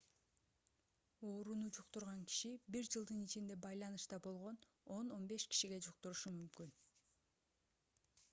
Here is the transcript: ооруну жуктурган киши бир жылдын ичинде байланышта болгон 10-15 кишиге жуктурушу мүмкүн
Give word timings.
ооруну 1.31 1.67
жуктурган 1.77 2.23
киши 2.31 2.51
бир 2.77 2.89
жылдын 2.95 3.21
ичинде 3.27 3.59
байланышта 3.67 4.21
болгон 4.29 4.59
10-15 4.95 5.47
кишиге 5.53 5.81
жуктурушу 5.89 6.35
мүмкүн 6.41 6.75